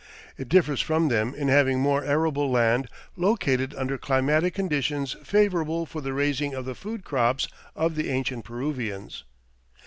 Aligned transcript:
It 0.35 0.49
differs 0.49 0.81
from 0.81 1.09
them 1.09 1.35
in 1.35 1.47
having 1.47 1.79
more 1.79 2.03
arable 2.03 2.49
land 2.49 2.89
located 3.15 3.75
under 3.75 3.99
climatic 3.99 4.55
conditions 4.55 5.15
favorable 5.23 5.85
for 5.85 6.01
the 6.01 6.11
raising 6.11 6.55
of 6.55 6.65
the 6.65 6.73
food 6.73 7.03
crops 7.03 7.47
of 7.75 7.93
the 7.93 8.09
ancient 8.09 8.43
Peruvians. 8.43 9.25